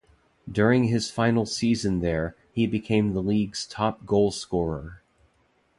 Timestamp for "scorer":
4.31-5.03